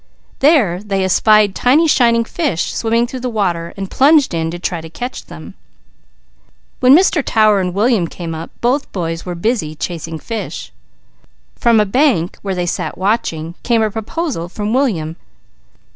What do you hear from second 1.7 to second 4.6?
shining fish swimming through the water and plunged in to